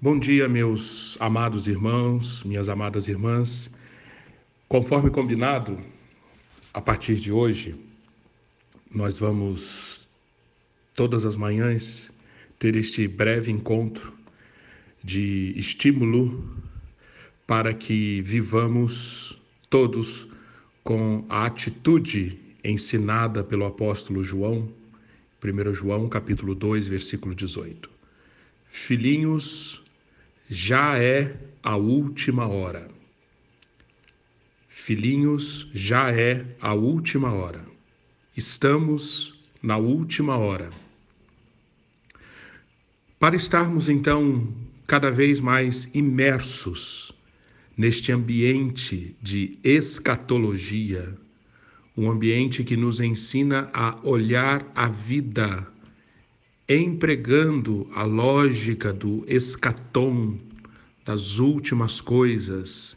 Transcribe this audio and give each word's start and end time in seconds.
Bom 0.00 0.16
dia, 0.16 0.48
meus 0.48 1.16
amados 1.20 1.66
irmãos, 1.66 2.44
minhas 2.44 2.68
amadas 2.68 3.08
irmãs. 3.08 3.68
Conforme 4.68 5.10
combinado, 5.10 5.76
a 6.72 6.80
partir 6.80 7.16
de 7.16 7.32
hoje, 7.32 7.74
nós 8.94 9.18
vamos, 9.18 10.08
todas 10.94 11.24
as 11.24 11.34
manhãs, 11.34 12.12
ter 12.60 12.76
este 12.76 13.08
breve 13.08 13.50
encontro 13.50 14.12
de 15.02 15.52
estímulo 15.56 16.48
para 17.44 17.74
que 17.74 18.22
vivamos 18.22 19.36
todos 19.68 20.28
com 20.84 21.26
a 21.28 21.44
atitude 21.44 22.38
ensinada 22.62 23.42
pelo 23.42 23.66
apóstolo 23.66 24.22
João, 24.22 24.72
1 25.42 25.74
João 25.74 26.08
capítulo 26.08 26.54
2, 26.54 26.86
versículo 26.86 27.34
18. 27.34 27.90
Filhinhos, 28.70 29.82
já 30.48 30.98
é 30.98 31.36
a 31.62 31.76
última 31.76 32.46
hora. 32.46 32.88
Filhinhos, 34.68 35.68
já 35.74 36.10
é 36.10 36.44
a 36.60 36.72
última 36.72 37.32
hora. 37.32 37.64
Estamos 38.36 39.34
na 39.62 39.76
última 39.76 40.36
hora. 40.36 40.70
Para 43.18 43.36
estarmos 43.36 43.88
então 43.88 44.48
cada 44.86 45.10
vez 45.10 45.40
mais 45.40 45.90
imersos 45.92 47.12
neste 47.76 48.10
ambiente 48.12 49.14
de 49.20 49.58
escatologia, 49.62 51.14
um 51.96 52.10
ambiente 52.10 52.64
que 52.64 52.76
nos 52.76 53.00
ensina 53.00 53.68
a 53.74 53.98
olhar 54.02 54.64
a 54.74 54.88
vida 54.88 55.66
empregando 56.68 57.88
a 57.94 58.02
lógica 58.02 58.92
do 58.92 59.24
escatom, 59.26 60.38
das 61.02 61.38
últimas 61.38 61.98
coisas, 62.02 62.94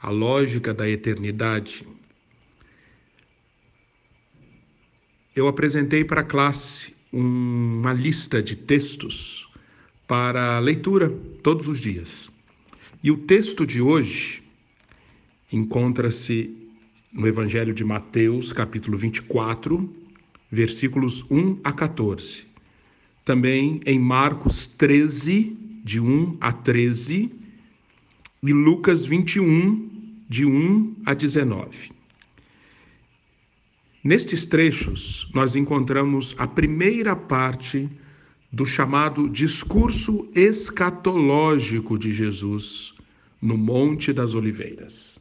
a 0.00 0.08
lógica 0.08 0.72
da 0.72 0.88
eternidade. 0.88 1.84
Eu 5.34 5.48
apresentei 5.48 6.04
para 6.04 6.20
a 6.20 6.24
classe 6.24 6.94
uma 7.12 7.92
lista 7.92 8.40
de 8.40 8.54
textos 8.54 9.48
para 10.06 10.60
leitura 10.60 11.10
todos 11.42 11.66
os 11.66 11.80
dias. 11.80 12.30
E 13.02 13.10
o 13.10 13.18
texto 13.18 13.66
de 13.66 13.80
hoje 13.80 14.44
encontra-se 15.50 16.54
no 17.12 17.26
Evangelho 17.26 17.74
de 17.74 17.82
Mateus, 17.82 18.52
capítulo 18.52 18.96
24, 18.96 19.92
versículos 20.52 21.24
1 21.28 21.60
a 21.64 21.72
14 21.72 22.47
também 23.28 23.78
em 23.84 23.98
Marcos 23.98 24.66
13, 24.66 25.54
de 25.84 26.00
1 26.00 26.38
a 26.40 26.50
13, 26.50 27.30
e 28.42 28.52
Lucas 28.54 29.04
21, 29.04 30.16
de 30.26 30.46
1 30.46 30.96
a 31.04 31.12
19. 31.12 31.90
Nestes 34.02 34.46
trechos, 34.46 35.30
nós 35.34 35.54
encontramos 35.54 36.34
a 36.38 36.46
primeira 36.46 37.14
parte 37.14 37.86
do 38.50 38.64
chamado 38.64 39.28
discurso 39.28 40.26
escatológico 40.34 41.98
de 41.98 42.10
Jesus 42.12 42.94
no 43.42 43.58
Monte 43.58 44.10
das 44.10 44.34
Oliveiras. 44.34 45.20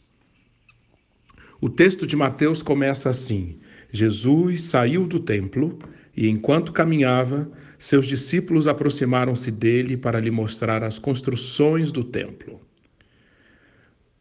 O 1.60 1.68
texto 1.68 2.08
de 2.08 2.16
Mateus 2.16 2.62
começa 2.62 3.10
assim: 3.10 3.58
Jesus 3.92 4.64
saiu 4.64 5.06
do 5.06 5.20
templo 5.20 5.78
e, 6.16 6.30
enquanto 6.30 6.72
caminhava, 6.72 7.52
seus 7.78 8.08
discípulos 8.08 8.68
aproximaram-se 8.68 9.52
dele 9.52 9.96
para 9.96 10.20
lhe 10.20 10.32
mostrar 10.32 10.84
as 10.84 10.98
construções 10.98 11.92
do 11.92 12.04
templo. 12.04 12.60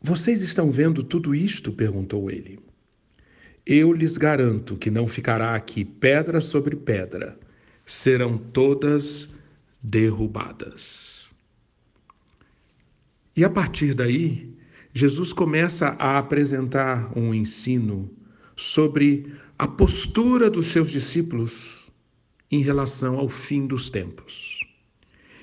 Vocês 0.00 0.42
estão 0.42 0.70
vendo 0.70 1.02
tudo 1.02 1.34
isto? 1.34 1.72
perguntou 1.72 2.30
ele. 2.30 2.58
Eu 3.64 3.92
lhes 3.92 4.16
garanto 4.16 4.76
que 4.76 4.90
não 4.90 5.08
ficará 5.08 5.54
aqui 5.54 5.84
pedra 5.84 6.40
sobre 6.40 6.76
pedra, 6.76 7.36
serão 7.84 8.38
todas 8.38 9.28
derrubadas. 9.82 11.26
E 13.34 13.44
a 13.44 13.50
partir 13.50 13.94
daí, 13.94 14.54
Jesus 14.92 15.32
começa 15.32 15.88
a 15.98 16.18
apresentar 16.18 17.10
um 17.18 17.34
ensino 17.34 18.10
sobre 18.54 19.34
a 19.58 19.66
postura 19.66 20.48
dos 20.48 20.68
seus 20.68 20.90
discípulos 20.90 21.75
em 22.50 22.62
relação 22.62 23.18
ao 23.18 23.28
fim 23.28 23.66
dos 23.66 23.90
tempos. 23.90 24.60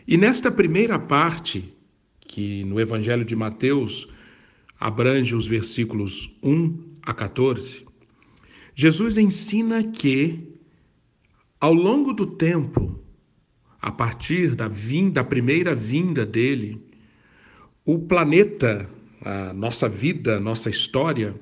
E 0.08 0.18
nesta 0.18 0.52
primeira 0.52 1.00
parte, 1.00 1.74
que 2.22 2.64
no 2.64 2.80
Evangelho 2.80 3.24
de 3.24 3.36
Mateus 3.36 4.08
abrange 4.80 5.36
os 5.36 5.48
versículos 5.48 6.36
1 6.42 6.98
a 7.02 7.14
14, 7.14 7.86
Jesus 8.76 9.18
ensina 9.18 9.84
que, 9.84 10.40
ao 11.60 11.74
longo 11.74 12.12
do 12.12 12.26
tempo, 12.26 13.00
a 13.82 13.92
partir 13.92 14.56
da 14.56 14.68
vinda, 14.68 15.16
da 15.16 15.24
primeira 15.24 15.76
vinda 15.76 16.26
dele, 16.26 16.82
o 17.86 18.00
planeta, 18.00 18.90
a 19.22 19.54
nossa 19.54 19.88
vida, 19.88 20.40
nossa 20.40 20.70
história, 20.70 21.36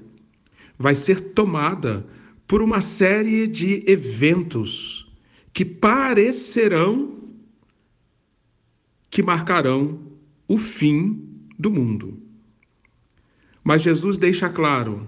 vai 0.78 0.96
ser 0.96 1.34
tomada 1.34 2.06
por 2.48 2.62
uma 2.62 2.82
série 2.82 3.48
de 3.48 3.84
eventos 3.88 5.11
que 5.54 5.66
parecerão 5.66 7.20
que 9.10 9.22
marcarão 9.22 10.00
o 10.48 10.58
fim 10.58 11.28
do 11.60 11.70
mundo. 11.70 12.18
Mas 13.64 13.82
Jesus 13.82 14.18
deixa 14.18 14.50
claro, 14.50 15.08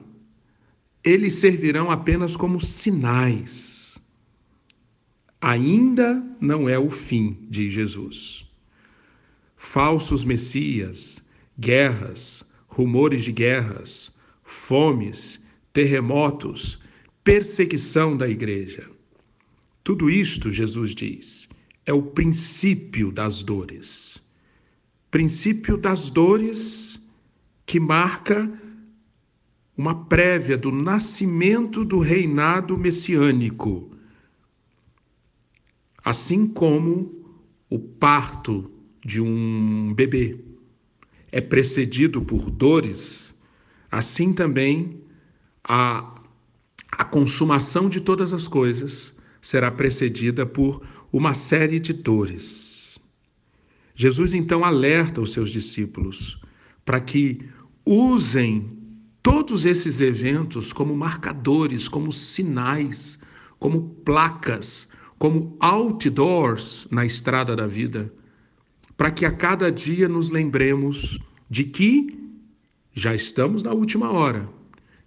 eles 1.04 1.36
servirão 1.36 1.90
apenas 1.90 2.36
como 2.36 2.60
sinais. 2.60 3.98
Ainda 5.42 6.24
não 6.40 6.70
é 6.70 6.78
o 6.78 6.90
fim, 6.90 7.38
diz 7.50 7.74
Jesus. 7.74 8.46
Falsos 9.56 10.24
messias, 10.24 11.26
guerras, 11.60 12.50
rumores 12.68 13.24
de 13.24 13.32
guerras, 13.32 14.14
fomes, 14.44 15.42
terremotos, 15.72 16.80
perseguição 17.24 18.16
da 18.16 18.28
igreja. 18.28 18.93
Tudo 19.84 20.10
isto, 20.10 20.50
Jesus 20.50 20.96
diz, 20.96 21.50
é 21.86 21.92
o 21.92 22.02
princípio 22.02 23.12
das 23.12 23.44
dores. 23.44 24.22
Princípio 25.12 25.76
das 25.76 26.10
dores 26.10 27.00
que 27.66 27.80
marca 27.80 28.50
uma 29.76 30.06
prévia 30.06 30.58
do 30.58 30.72
nascimento 30.72 31.84
do 31.84 32.00
reinado 32.00 32.78
messiânico. 32.78 33.92
Assim 36.04 36.48
como 36.48 37.26
o 37.70 37.78
parto 37.78 38.72
de 39.06 39.20
um 39.20 39.94
bebê 39.94 40.40
é 41.32 41.42
precedido 41.42 42.22
por 42.22 42.50
dores, 42.50 43.36
assim 43.92 44.32
também 44.32 45.02
a, 45.64 46.16
a 46.92 47.04
consumação 47.04 47.90
de 47.90 48.00
todas 48.00 48.32
as 48.32 48.48
coisas 48.48 49.13
será 49.44 49.70
precedida 49.70 50.46
por 50.46 50.82
uma 51.12 51.34
série 51.34 51.80
de 51.80 51.92
dores. 51.92 52.98
Jesus 53.94 54.34
então 54.34 54.64
alerta 54.64 55.22
os 55.22 55.34
seus 55.34 55.50
discípulos 55.52 56.40
para 56.86 57.00
que 57.02 57.42
usem 57.86 58.72
todos 59.22 59.66
esses 59.66 60.00
eventos 60.00 60.72
como 60.72 60.96
marcadores, 60.96 61.90
como 61.90 62.12
sinais, 62.12 63.20
como 63.60 63.90
placas, 64.06 64.88
como 65.20 65.56
outdoors 65.60 66.88
na 66.90 67.06
estrada 67.06 67.54
da 67.56 67.68
vida, 67.68 68.12
para 68.96 69.12
que 69.12 69.26
a 69.26 69.32
cada 69.32 69.70
dia 69.70 70.08
nos 70.08 70.30
lembremos 70.30 71.20
de 71.50 71.66
que 71.66 72.18
já 72.94 73.14
estamos 73.14 73.62
na 73.62 73.74
última 73.74 74.10
hora, 74.10 74.50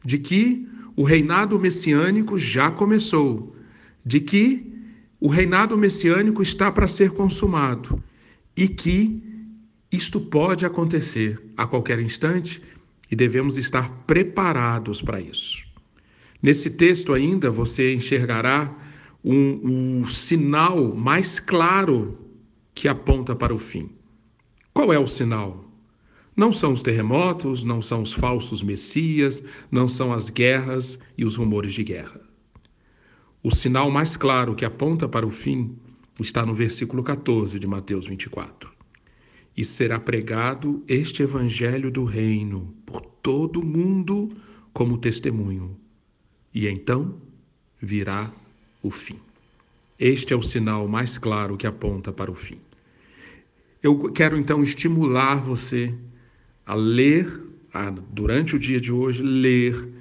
de 0.04 0.18
que 0.18 0.68
o 0.94 1.02
reinado 1.02 1.58
messiânico 1.58 2.38
já 2.38 2.70
começou 2.70 3.55
de 4.06 4.20
que 4.20 4.72
o 5.20 5.26
reinado 5.26 5.76
messiânico 5.76 6.40
está 6.40 6.70
para 6.70 6.86
ser 6.86 7.10
consumado 7.10 8.00
e 8.56 8.68
que 8.68 9.20
isto 9.90 10.20
pode 10.20 10.64
acontecer 10.64 11.42
a 11.56 11.66
qualquer 11.66 11.98
instante 11.98 12.62
e 13.10 13.16
devemos 13.16 13.58
estar 13.58 13.90
preparados 14.06 15.02
para 15.02 15.20
isso. 15.20 15.66
Nesse 16.40 16.70
texto 16.70 17.12
ainda 17.12 17.50
você 17.50 17.94
enxergará 17.94 18.72
um, 19.24 19.98
um 20.00 20.04
sinal 20.04 20.94
mais 20.94 21.40
claro 21.40 22.16
que 22.74 22.86
aponta 22.86 23.34
para 23.34 23.52
o 23.52 23.58
fim. 23.58 23.90
Qual 24.72 24.92
é 24.92 24.98
o 24.98 25.08
sinal? 25.08 25.64
Não 26.36 26.52
são 26.52 26.72
os 26.72 26.82
terremotos, 26.82 27.64
não 27.64 27.82
são 27.82 28.02
os 28.02 28.12
falsos 28.12 28.62
messias, 28.62 29.42
não 29.70 29.88
são 29.88 30.12
as 30.12 30.30
guerras 30.30 30.98
e 31.18 31.24
os 31.24 31.34
rumores 31.34 31.72
de 31.72 31.82
guerra. 31.82 32.20
O 33.46 33.54
sinal 33.54 33.92
mais 33.92 34.16
claro 34.16 34.56
que 34.56 34.64
aponta 34.64 35.08
para 35.08 35.24
o 35.24 35.30
fim 35.30 35.78
está 36.18 36.44
no 36.44 36.52
versículo 36.52 37.00
14 37.04 37.60
de 37.60 37.66
Mateus 37.68 38.08
24. 38.08 38.72
e 39.56 39.64
será 39.64 40.00
pregado 40.00 40.82
este 40.88 41.22
evangelho 41.22 41.88
do 41.88 42.02
reino 42.02 42.74
por 42.84 43.00
todo 43.00 43.60
o 43.60 43.64
mundo 43.64 44.36
como 44.72 44.98
testemunho. 44.98 45.78
E 46.52 46.66
então 46.66 47.14
virá 47.80 48.32
o 48.82 48.90
fim. 48.90 49.20
Este 49.96 50.32
é 50.32 50.36
o 50.36 50.42
sinal 50.42 50.88
mais 50.88 51.16
claro 51.16 51.56
que 51.56 51.68
aponta 51.68 52.12
para 52.12 52.32
o 52.32 52.34
fim. 52.34 52.58
Eu 53.80 54.10
quero 54.10 54.36
então 54.36 54.60
estimular 54.60 55.36
você 55.36 55.94
a 56.66 56.74
ler, 56.74 57.44
a, 57.72 57.90
durante 57.90 58.56
o 58.56 58.58
dia 58.58 58.80
de 58.80 58.92
hoje, 58.92 59.22
ler 59.22 59.95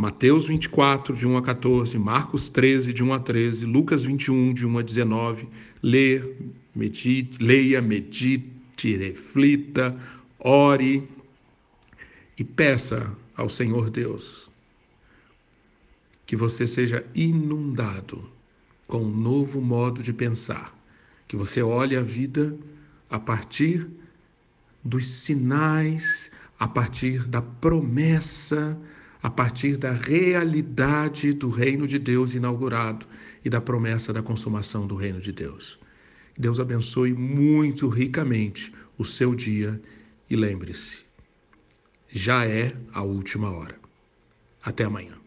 Mateus 0.00 0.46
24, 0.46 1.14
de 1.14 1.28
1 1.28 1.36
a 1.36 1.42
14, 1.42 1.98
Marcos 1.98 2.48
13, 2.48 2.90
de 2.90 3.04
1 3.04 3.12
a 3.12 3.20
13, 3.20 3.66
Lucas 3.66 4.02
21, 4.02 4.54
de 4.54 4.66
1 4.66 4.78
a 4.78 4.82
19. 4.82 5.46
Ler, 5.82 6.38
medite, 6.74 7.36
leia, 7.38 7.82
medite, 7.82 8.96
reflita, 8.96 9.94
ore 10.38 11.06
e 12.38 12.42
peça 12.42 13.14
ao 13.36 13.50
Senhor 13.50 13.90
Deus 13.90 14.50
que 16.24 16.34
você 16.34 16.66
seja 16.66 17.04
inundado 17.14 18.24
com 18.86 19.02
um 19.02 19.14
novo 19.14 19.60
modo 19.60 20.02
de 20.02 20.14
pensar, 20.14 20.74
que 21.28 21.36
você 21.36 21.60
olhe 21.60 21.94
a 21.94 22.02
vida 22.02 22.56
a 23.10 23.20
partir 23.20 23.86
dos 24.82 25.06
sinais, 25.06 26.30
a 26.58 26.66
partir 26.66 27.28
da 27.28 27.42
promessa, 27.42 28.80
a 29.22 29.28
partir 29.28 29.76
da 29.76 29.92
realidade 29.92 31.32
do 31.32 31.50
reino 31.50 31.86
de 31.86 31.98
Deus 31.98 32.34
inaugurado 32.34 33.06
e 33.44 33.50
da 33.50 33.60
promessa 33.60 34.12
da 34.12 34.22
consumação 34.22 34.86
do 34.86 34.94
reino 34.94 35.20
de 35.20 35.32
Deus. 35.32 35.78
Deus 36.38 36.58
abençoe 36.58 37.12
muito 37.12 37.88
ricamente 37.88 38.72
o 38.96 39.04
seu 39.04 39.34
dia 39.34 39.80
e 40.28 40.36
lembre-se, 40.36 41.04
já 42.08 42.46
é 42.46 42.72
a 42.92 43.02
última 43.02 43.50
hora. 43.50 43.78
Até 44.62 44.84
amanhã. 44.84 45.20